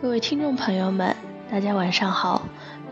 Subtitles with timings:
[0.00, 1.16] 各位听众朋友们，
[1.50, 2.42] 大家晚上好，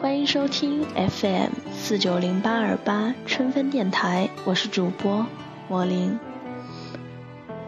[0.00, 5.24] 欢迎收听 FM 四九零八二八春分电台，我是主播
[5.68, 6.18] 莫林。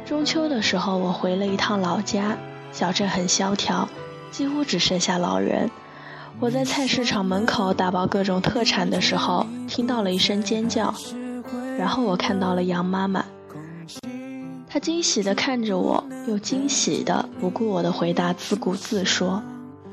[0.05, 2.37] 中秋的时候，我回了一趟老家，
[2.73, 3.89] 小镇很萧条，
[4.33, 5.71] 几乎只剩下老人。
[6.41, 10.93] 我在菜市场门口打包各种特产的时候，听到了一声尖叫，
[11.79, 13.25] 然后我看到了杨妈妈。
[14.79, 19.43] 他惊喜地看着我，又惊喜地不顾我的回答，自顾自说：“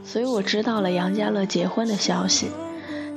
[0.06, 2.52] 所以我知道了杨家乐结婚的消息。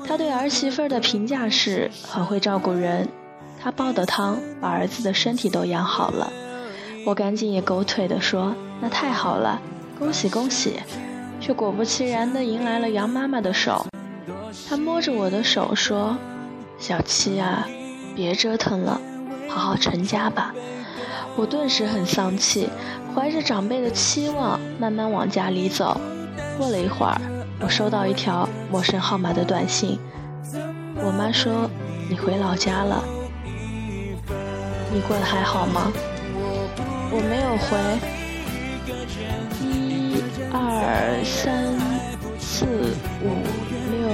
[0.07, 3.07] 他对儿媳妇的评价是很会照顾人，
[3.61, 6.33] 他煲的汤把儿子的身体都养好了。”
[7.05, 9.61] 我赶紧也狗腿地说：“那太好了，
[9.99, 10.81] 恭喜恭喜！”
[11.39, 13.85] 却果不其然地迎来了杨妈妈的手。
[14.67, 16.17] 她摸着我的手说
[16.81, 17.69] ：“小七啊，
[18.17, 18.99] 别折腾了，
[19.51, 20.55] 好好成家吧。”
[21.39, 22.69] 我顿时很丧气，
[23.15, 26.01] 怀着长辈的期望，慢慢往家里走。
[26.59, 27.17] 过了一会儿，
[27.61, 30.01] 我收到一条陌生号码的短信。
[30.97, 31.71] 我妈说
[32.11, 33.05] ：“你回老家了，
[34.93, 35.93] 你过得还好吗？”
[37.13, 37.79] 我没有回。
[39.63, 40.21] 一、
[40.53, 41.79] 二、三、
[42.41, 42.67] 四、
[43.23, 43.31] 五、
[43.93, 44.11] 六、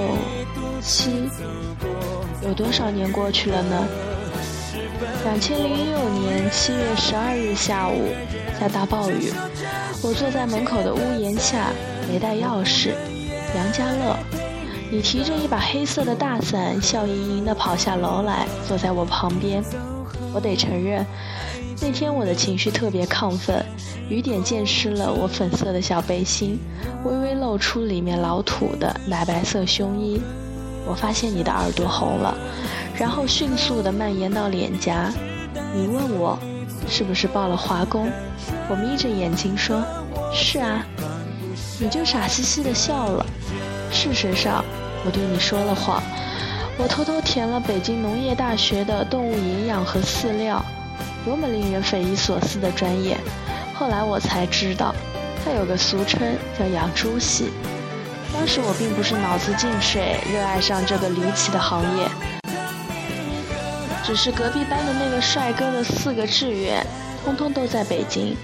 [0.82, 1.30] 七，
[2.46, 3.88] 有多少年过去了呢？
[5.24, 8.12] 两千零六年七月十二日下午，
[8.58, 9.32] 下大暴雨，
[10.02, 11.70] 我坐在门口的屋檐下，
[12.08, 12.92] 没带钥匙。
[13.56, 14.16] 杨家乐，
[14.90, 19.62] 你提着一把黑色的大伞，笑盈盈地跑下楼来，坐在我旁边。
[20.32, 21.04] 我得承认，
[21.80, 23.64] 那天我的情绪特别亢奋，
[24.08, 26.58] 雨点溅湿了我粉色的小背心，
[27.04, 30.20] 微微露出里面老土的奶白色胸衣。
[30.86, 32.36] 我发现你的耳朵红了。
[32.96, 35.12] 然后迅速地蔓延到脸颊。
[35.74, 36.38] 你问我
[36.88, 38.08] 是不是报了华工？
[38.68, 39.82] 我眯着眼睛说
[40.32, 40.86] ：“是啊。”
[41.80, 43.26] 你就傻兮兮地笑了。
[43.90, 44.64] 事实上，
[45.04, 46.00] 我对你说了谎。
[46.78, 50.64] 我偷偷填了北京农业大学的动物营养和饲料，
[51.24, 53.16] 多么令人匪夷所思的专业！
[53.74, 54.94] 后来我才知道，
[55.44, 56.20] 它有个俗称
[56.58, 57.50] 叫养猪系。
[58.34, 62.08] 当时我并不是脑子进水，热爱上这个离奇的行业。
[64.04, 66.84] 只是隔壁班的那个帅哥的四个志愿，
[67.24, 68.36] 通通都在北京。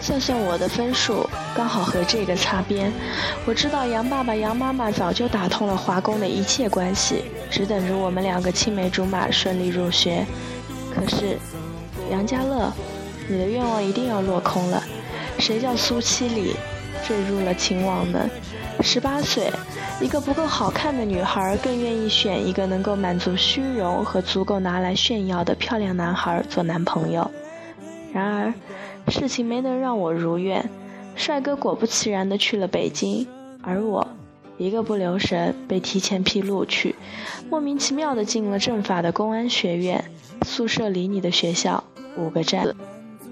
[0.00, 2.90] 算算我的分数，刚好和这个擦边。
[3.46, 10.24] 我知道杨爸爸、杨妈妈早就打通了华工的一切关系，只等着我们两个青梅竹马顺利入学。
[10.92, 11.38] 可是，
[12.10, 12.72] 杨家乐，
[13.28, 14.82] 你的愿望一定要落空了。
[15.38, 16.56] 谁叫苏七里
[17.10, 18.30] 坠入了情网呢？
[18.82, 19.50] 十八岁。
[20.00, 27.28] 一个不够好看的女孩，更愿意选一个能够满足虚荣和足够拿来炫耀的漂亮男孩做男朋友。
[28.12, 28.54] 然而，
[29.08, 30.70] 事情没能让我如愿，
[31.16, 33.26] 帅哥果不其然的去了北京，
[33.60, 34.06] 而我，
[34.56, 36.94] 一个不留神被提前批录取，
[37.50, 40.04] 莫名其妙的进了政法的公安学院，
[40.46, 41.82] 宿舍离你的学校
[42.16, 42.68] 五个站。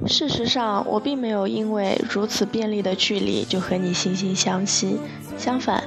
[0.07, 4.99] 事实上，我并没有因为如此便利的距离就和你惺惺相惜。
[5.37, 5.83] 相反，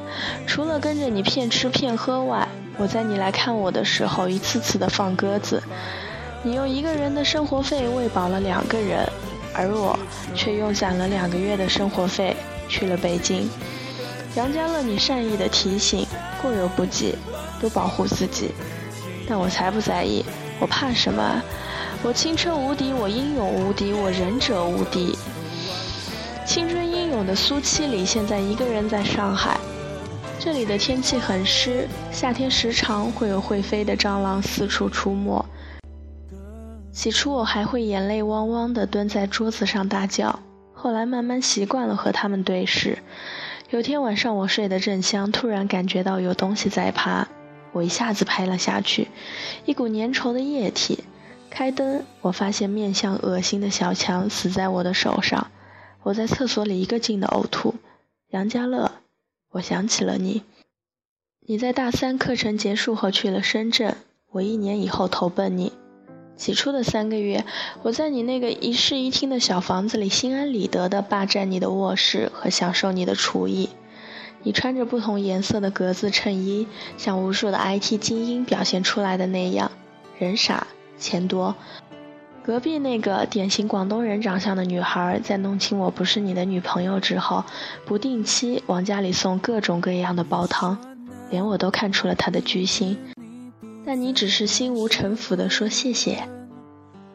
[0.46, 5.62] 除了跟着你骗吃骗喝外，我在你来看我的时候一次次的放鸽子。
[6.44, 9.08] 你用一个人的生活费喂饱了两个人，
[9.54, 9.98] 而我
[10.36, 12.36] 却用攒了两个月的生活费
[12.68, 13.50] 去了北京。
[14.36, 16.06] 杨家乐，你善意的提醒，
[16.42, 17.16] 过犹不及，
[17.60, 18.52] 多保护自己。
[19.28, 20.26] 但我才不在意，
[20.60, 21.42] 我怕什么？
[22.04, 25.16] 我青春无敌，我英勇无敌，我忍者无敌。
[26.48, 29.60] 青春英勇的苏七里现在一个人在上海，
[30.40, 35.46] 这里的天气很湿，夏天时常会有会飞的蟑螂四处出没。
[36.92, 40.40] 起初我还会眼泪汪汪地蹲在桌子上大叫，
[40.74, 42.98] 后来慢慢习惯了和他们对视。
[43.70, 47.28] 有天晚上我睡得正香，突然感觉到有东西在爬，
[47.72, 49.08] 我一下子拍了下去，
[49.66, 51.04] 一股粘稠的液体。
[51.52, 55.52] 开灯，我发现面相恶心的小强死在我的手上。
[56.04, 57.76] 我在厕所里一个劲的呕吐。
[58.30, 58.94] 杨家乐，
[59.52, 60.44] 我想起了你。
[61.46, 63.98] 你在大三课程结束后去了深圳，
[64.32, 65.74] 我一年以后投奔你。
[66.38, 67.46] 起初的三个月，
[67.84, 73.70] 我在你那个一室一厅的小房子里心安理得地霸占你的卧室和享受你的厨艺。
[74.42, 76.66] 你穿着不同颜色的格子衬衣，
[76.98, 79.72] 像无数的 IT 精英表现出来的那样，
[80.18, 80.66] 人傻。
[81.02, 81.54] 钱多，
[82.44, 87.44] 隔壁那个典型广东人长相的女孩，在弄清我不是你的女朋友之后，
[87.86, 90.78] 不定期往家里送各种各样的煲汤，
[91.30, 92.98] 连我都看出了她的居心。
[93.84, 96.28] 但你只是心无城府地说谢谢。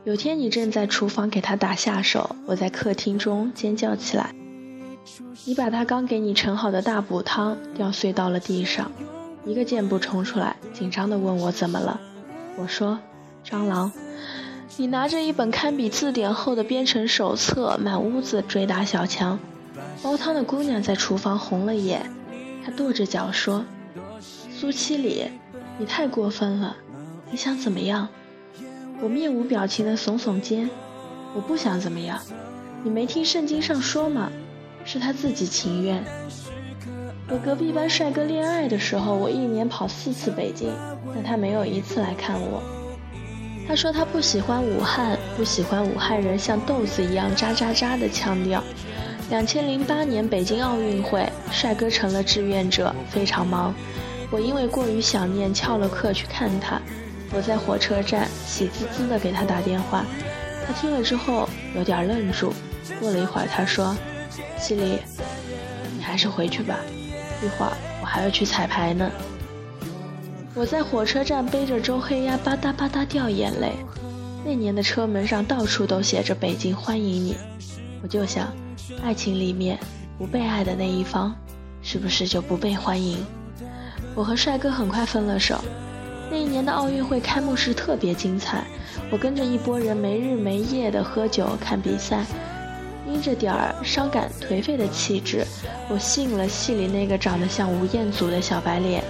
[0.04, 4.34] 有天你正在厨房给她打下手，我在客厅中尖叫起来，
[5.44, 8.90] 你把他刚给你盛好的大补汤掉碎到了地上，
[9.44, 12.00] 一个箭步冲出来，紧张地问我怎么了。
[12.56, 12.98] 我说：
[13.48, 13.92] 蟑螂。
[14.76, 19.38] 你拿着一本堪比字典厚的编程手册，满屋子追打小强。
[20.02, 22.10] 煲汤的姑娘在厨房红了眼，
[22.64, 23.64] 她跺着脚说
[24.52, 25.30] ：“苏七里，
[25.78, 26.76] 你太过分了，
[27.30, 28.08] 你想怎么样？”
[29.00, 30.68] 我面无表情地耸耸肩
[31.34, 32.18] ：“我不想怎么样。
[32.82, 34.30] 你没听圣经上说吗？
[34.84, 36.04] 是他自己情愿。
[37.28, 40.70] 和隔壁班帅哥恋爱的时候，我一年跑四次北京，
[41.14, 42.62] 但他没有一次来看我。”
[43.68, 48.62] 他说他不喜欢武汉，不喜欢武汉人像豆子一样渣渣渣的腔调。
[49.28, 53.74] 两千零八年北京奥运会，帅哥成了志愿者，非常忙。
[54.30, 56.80] 我因为过于想念，翘了课去看他。
[57.32, 60.04] 我在火车站喜滋滋的给他打电话，
[60.64, 62.54] 他听了之后有点愣住。
[63.00, 63.96] 过了一会儿，他说
[64.58, 65.00] ：“西里，
[65.96, 66.78] 你还是回去吧，
[67.42, 69.10] 一会儿我还要去彩排呢。”
[70.56, 73.72] 我在火车站背着周黑鸭，吧嗒吧嗒掉眼泪。
[74.42, 77.36] 那年的车门上到处都写着“北京欢迎你”，
[78.02, 78.50] 我就想，
[79.02, 79.78] 爱情里面
[80.16, 81.36] 不被爱的那一方，
[81.82, 83.18] 是不是就不被欢迎？
[84.14, 85.62] 我和帅哥很快分了手。
[86.30, 88.64] 那一年的奥运会开幕式特别精彩，
[89.10, 92.24] 我跟着一拨人没日没夜的喝酒看比赛，
[93.06, 95.46] 因着点儿伤感颓废的气质，
[95.90, 99.04] 我吸引了戏里那个长得像吴彦祖的小白脸。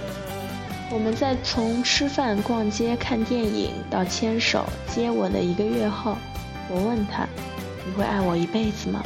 [0.89, 6.17] 我们在从吃饭、逛街、看电影到牵手、接吻的一个月后，
[6.69, 7.27] 我问他
[7.85, 9.03] ：“你会爱我一辈子吗？”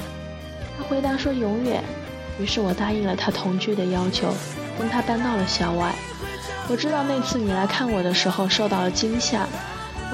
[0.78, 1.84] 他回答说：“永远。”
[2.40, 4.32] 于是我答应了他同居的要求，
[4.78, 5.94] 跟他搬到了校外。
[6.70, 9.48] 我知道那次你来看我的时候受到了惊吓。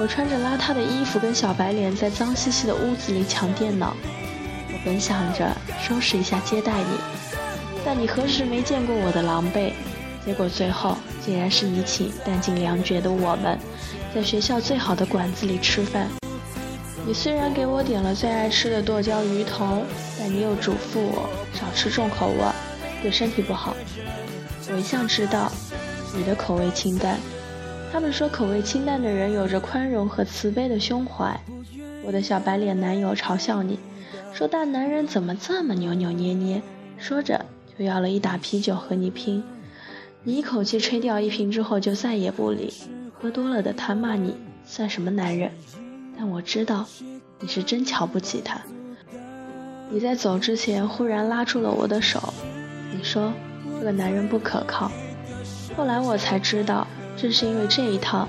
[0.00, 3.94] 我穿着邋遢的衣服，跟小白脸在脏兮兮的屋子里抢电脑。
[4.72, 6.98] 我本想着收拾一下接待你，
[7.84, 9.72] 但你何时没见过我的狼狈？
[10.24, 13.58] 结果最后竟然是你请弹尽粮绝的我们，
[14.14, 16.06] 在学校最好的馆子里吃饭。
[17.06, 19.82] 你虽然给我点了最爱吃的剁椒鱼头，
[20.18, 22.44] 但你又嘱咐我少吃重口味，
[23.02, 23.74] 对身体不好。
[24.70, 25.50] 我一向知道
[26.14, 27.18] 你的口味清淡。
[27.90, 31.34] 他们说口味清淡的人有着宽容和慈悲的胸怀。
[32.04, 33.78] 我的小白脸男友嘲笑你，
[34.34, 36.60] 说大男人怎么这么扭扭捏捏，
[36.98, 37.42] 说着
[37.78, 39.42] 就要了一打啤酒和你拼。
[40.28, 42.70] 你一口气吹掉一瓶之后就再也不理，
[43.18, 44.36] 喝多了的他骂你
[44.66, 45.50] 算什么男人？
[46.18, 46.84] 但我知道
[47.40, 48.60] 你是真瞧不起他。
[49.88, 52.34] 你在走之前忽然拉住了我的手，
[52.94, 53.32] 你说
[53.78, 54.92] 这个男人不可靠。
[55.74, 56.86] 后来我才知道，
[57.16, 58.28] 正是因为这一套，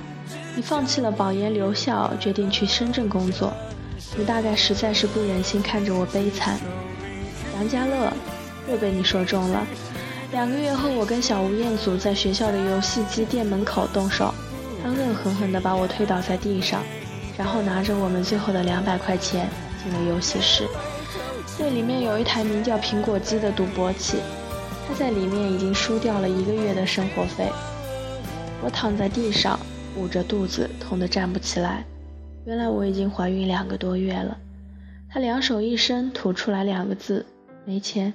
[0.56, 3.52] 你放弃了保研留校，决定去深圳工作。
[4.18, 6.58] 你大概实在是不忍心看着我悲惨。
[7.56, 8.14] 杨家乐
[8.72, 9.68] 又被你说中了。
[10.32, 14.32] 两个月后，我跟小吴彦祖在学校的游戏机店门口动手，
[14.84, 16.84] 他恶狠狠地把我推倒在地上，
[17.36, 19.50] 然后拿着我们最后的两百块钱
[19.84, 20.68] 进了游戏室。
[21.58, 24.18] 那里面有一台名叫苹果机的赌博器，
[24.88, 27.52] 他在里面已经输掉了一个月的生活费。
[28.64, 29.60] 我躺在地上，
[29.98, 31.84] 捂着肚子，痛得站不起来。
[32.46, 34.38] 原来我已经怀孕两个多月了。
[35.12, 37.26] 他两手一伸，吐出来两个字：
[37.66, 38.14] 没钱。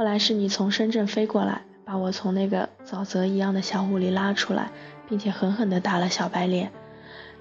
[0.00, 4.70] 后来是你从深圳飞过来，把我从那个沼泽一样的小屋里拉出来，
[5.06, 6.72] 并且狠狠地打了小白脸。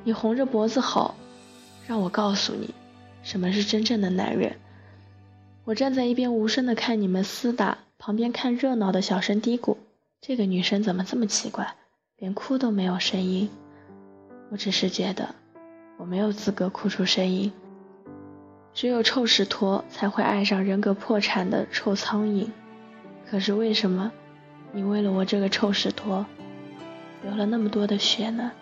[0.03, 1.15] 你红着脖子吼
[1.87, 2.75] ：“让我告诉你，
[3.23, 4.57] 什么是真正的男人。”
[5.63, 9.77] 我站在一边无声地看你们厮打，旁边看热闹的小声嘀咕
[10.19, 11.75] ：“这个女生怎么这么奇怪，
[12.17, 13.49] 连哭都没有声音。”
[14.51, 15.33] 我只是觉得
[15.95, 17.53] 我没有资格哭出声音。
[18.79, 22.48] 只有臭屎坨才会爱上人格破产的臭苍蝇，
[23.29, 24.09] 可是为什么
[24.71, 26.25] 你为了我这个臭屎坨
[27.21, 28.53] 流了那么多的血呢？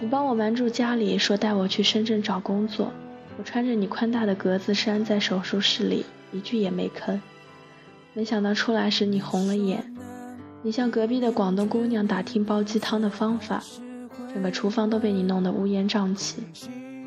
[0.00, 2.94] 你帮我瞒住家里，说带我去深圳找工作。
[3.36, 7.20] 我穿着你宽大的格子衫在手术室里，一句也没吭。
[8.14, 9.94] 没想到出来时你红了眼，
[10.62, 13.62] 你向隔壁的广东姑娘打听煲鸡汤的方法，
[14.32, 16.42] 整个厨房都被你弄得乌烟瘴气。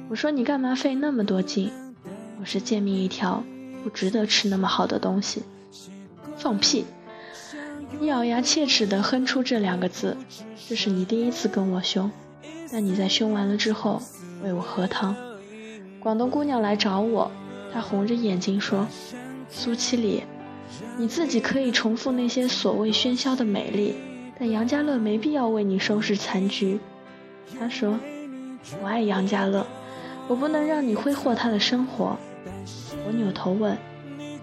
[0.10, 1.72] 我说你干嘛费那么多劲？
[2.48, 3.44] 是贱命一条，
[3.84, 5.44] 不值得吃那么好的东西。
[6.38, 6.86] 放屁！
[8.00, 10.16] 你咬牙切齿地哼出这两个字。
[10.70, 12.10] 这是你第一次跟我凶，
[12.72, 14.01] 但你在凶完了之后
[14.42, 15.13] 为我喝汤。
[16.00, 17.30] 广东姑娘来找我，
[17.74, 18.88] 她红着眼睛说
[19.51, 20.24] ：“苏七里，
[20.98, 23.96] 你自己可以重复那些所谓喧嚣的美丽，
[24.39, 26.80] 但杨家乐没必要为你收拾残局。”
[27.60, 28.00] 她说
[28.82, 29.68] ：“我爱杨家乐。”
[30.30, 32.18] 我不能让你挥霍他的生活。
[33.06, 33.78] 我扭头问：“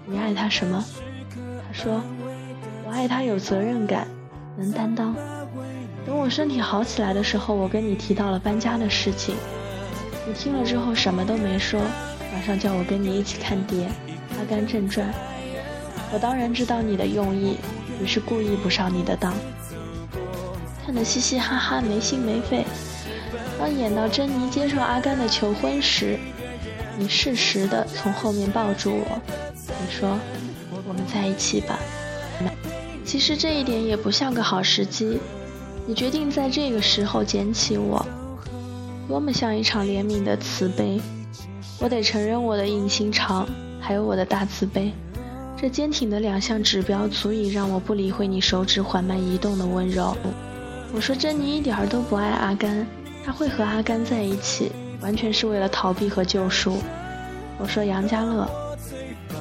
[0.06, 0.84] 你爱他什么？
[1.66, 2.00] 他说，
[2.86, 4.06] 我爱他有责任感，
[4.56, 5.14] 能担当。
[6.06, 9.34] 等我身体好起来的时候，我跟你提到了搬家的事情，
[10.26, 11.80] 你听了之后什么都没说，
[12.32, 13.86] 马上叫我跟你一起看碟
[14.38, 15.08] 《阿甘正传》。
[16.12, 17.56] 我当然知道你的用意，
[18.02, 19.32] 于是故意不上你的当，
[20.84, 22.64] 看得嘻嘻哈哈，没心没肺。
[23.58, 26.18] 当演到珍妮接受阿甘的求婚时，
[26.96, 29.20] 你适时的从后面抱住我，
[29.66, 30.18] 你说
[30.86, 31.78] ：“我们在一起吧。”
[33.04, 35.18] 其实这一点也不像个好时机。
[35.86, 38.04] 你决定在这个时候捡起我，
[39.06, 40.98] 多么像一场怜悯的慈悲！
[41.78, 43.46] 我得承认我的硬心肠，
[43.80, 44.92] 还有我的大慈悲。
[45.56, 50.16] 这坚挺的两项指标足以让我不理会你手指缓慢移动的温柔。
[50.94, 52.86] 我说珍妮一点儿都不爱阿甘，
[53.24, 54.72] 她会和阿甘在一起，
[55.04, 56.78] 完全是为了逃避和救赎。
[57.58, 58.48] 我说杨家乐，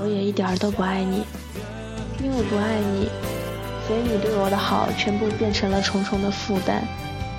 [0.01, 1.24] 我也一点儿都不爱你，
[2.22, 3.08] 因为不爱你。
[3.88, 6.84] 所以你对我的好全部变成了重重的负担，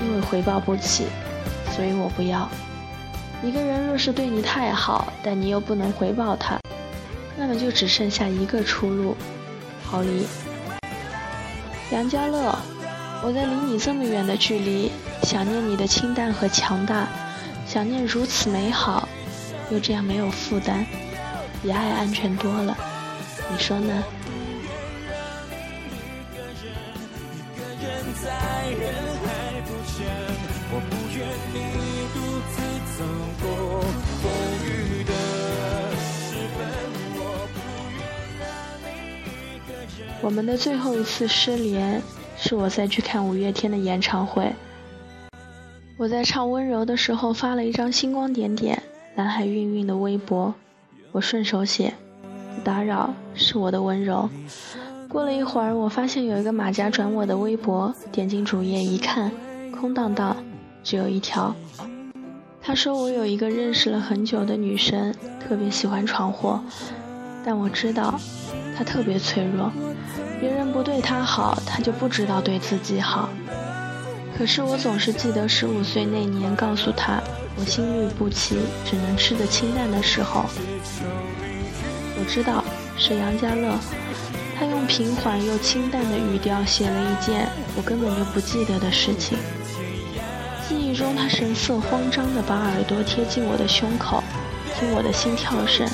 [0.01, 1.05] 因为回报不起，
[1.77, 2.49] 所以我不要。
[3.43, 6.59] 一个人若是对你太好，但你又不能回报他，
[7.37, 9.15] 那么就只剩下一个出路：
[9.87, 10.27] 逃离。
[11.91, 12.59] 杨家乐，
[13.23, 14.91] 我在离你这么远的距离，
[15.23, 17.07] 想念你的清淡和强大，
[17.67, 19.09] 想念如此美好，
[19.71, 20.85] 又这样没有负担，
[21.63, 22.77] 比爱安全多了。
[23.51, 24.05] 你说呢？
[40.21, 42.01] 我们的最后一次失联，
[42.37, 44.51] 是我在去看五月天的演唱会。
[45.97, 48.83] 我在唱温柔的时候发了一张星光点点、
[49.15, 50.53] 蓝海晕晕的微博，
[51.13, 51.95] 我顺手写
[52.65, 54.29] ：“打扰，是我的温柔。”
[55.09, 59.31] 过了一会儿，我发现有一个马甲转我的微博，点进主页一看，
[59.71, 60.37] 空荡荡，
[60.83, 61.55] 只有一条。
[62.61, 66.61] 他说我有一个认识了很久的女生，特别喜欢闯祸，
[67.45, 68.19] 但我知道，
[68.77, 69.71] 她特别脆弱。
[70.41, 73.29] 别人不对她好，她就不知道对自己好。
[74.37, 77.23] 可是我总是记得十五岁那年告诉他
[77.57, 80.45] 我心律不齐，只能吃的清淡的时候。
[82.17, 82.65] 我知道
[82.99, 83.79] 是杨家乐，
[84.59, 89.39] 他用平缓又清淡的语调写了一件我根本就不记得的事情。
[90.69, 94.23] 记忆中，他神色慌张地把耳朵贴近我的胸口，
[94.79, 95.87] 听我的心跳声，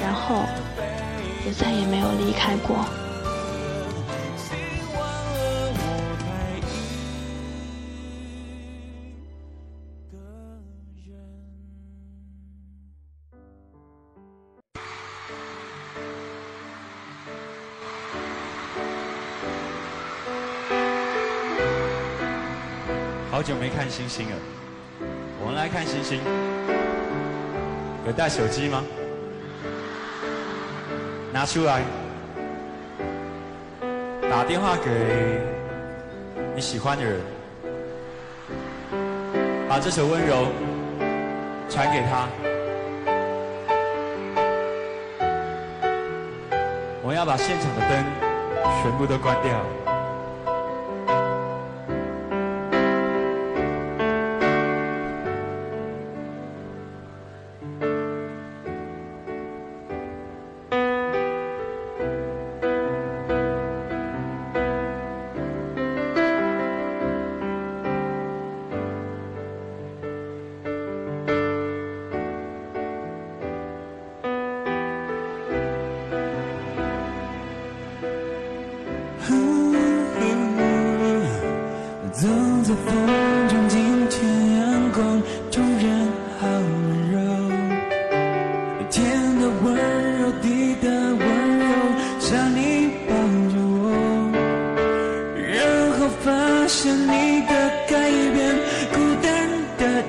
[0.00, 0.44] 然后
[1.44, 2.84] 就再也没有离开过。
[23.36, 24.36] 好久没看星星了，
[25.42, 26.22] 我们来看星星。
[28.06, 28.82] 有带手机吗？
[31.34, 31.82] 拿出来，
[34.30, 34.90] 打电话给
[36.54, 37.20] 你喜欢的人，
[39.68, 40.46] 把这首温柔
[41.68, 42.26] 传给他。
[47.02, 48.02] 我要把现场的灯
[48.80, 49.85] 全部都关掉。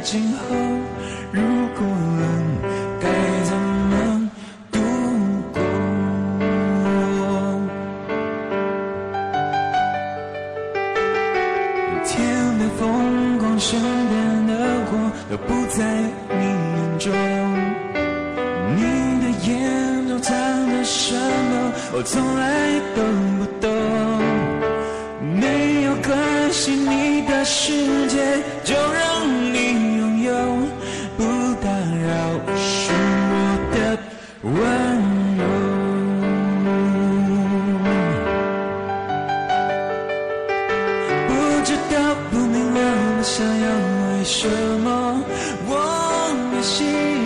[0.01, 0.55] 今后，
[1.31, 1.41] 如
[1.75, 2.21] 果冷，
[2.99, 3.07] 该
[3.43, 3.66] 怎么？
[43.37, 43.69] 想要
[44.17, 45.23] 为什么
[45.67, 47.16] 我的心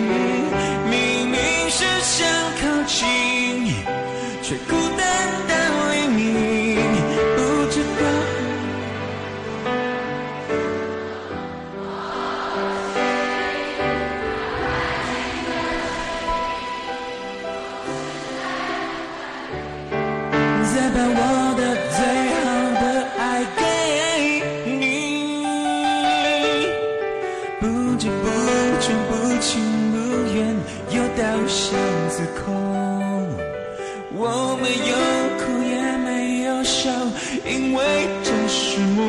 [31.52, 31.78] 巷
[32.08, 32.50] 子口，
[34.14, 34.96] 我没有
[35.36, 36.90] 哭也没有笑，
[37.44, 37.84] 因为
[38.24, 39.06] 这是梦，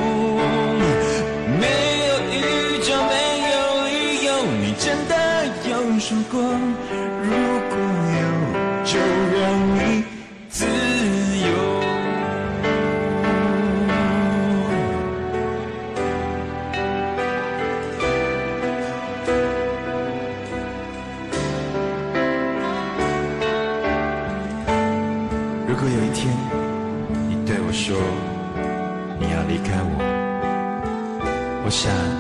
[32.04, 32.12] 我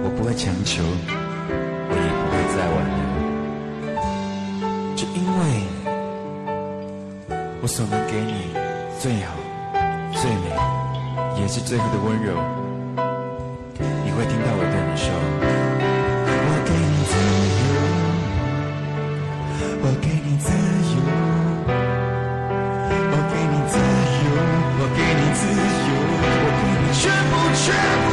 [0.00, 3.00] 想我不会强求，我也不会再挽留，
[4.96, 5.40] 只因为
[7.62, 8.32] 我所能给你
[8.98, 9.34] 最好、
[10.12, 10.44] 最美，
[11.40, 12.32] 也是最后的温柔，
[14.04, 15.12] 你会听到我对你说：
[16.46, 17.14] 我给你自
[17.56, 17.64] 由，
[19.82, 20.98] 我给你自由。
[23.08, 24.24] 我给你自由，
[24.78, 25.88] 我给你自由，
[26.42, 27.64] 我给你，全部，全
[28.02, 28.05] 部，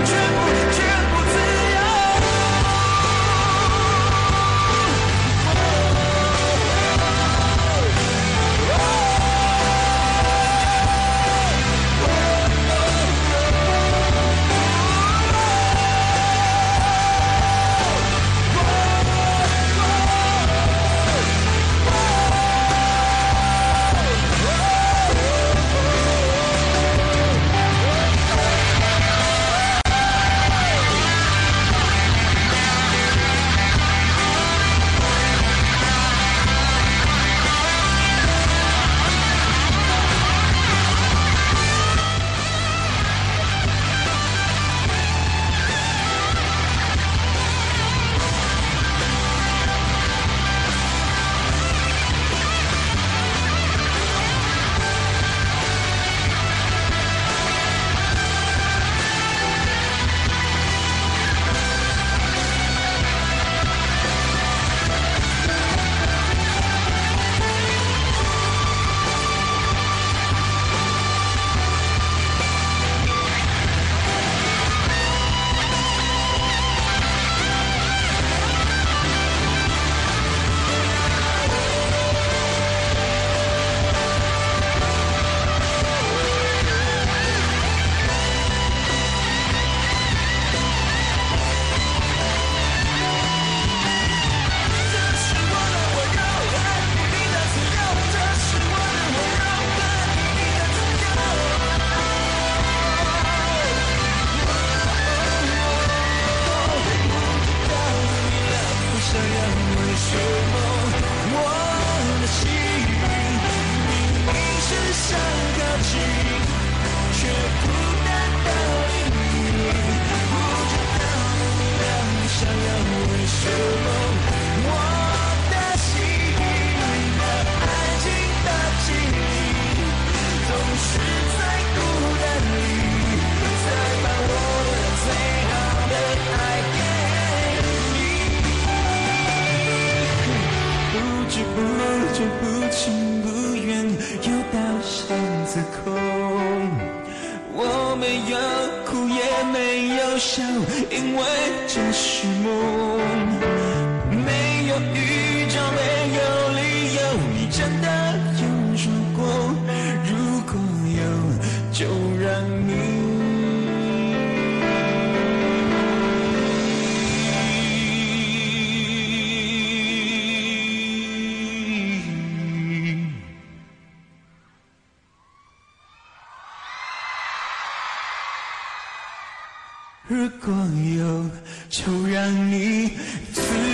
[180.24, 180.56] 如果
[180.98, 181.30] 有，
[181.70, 182.92] 就让你
[183.34, 183.73] 自由。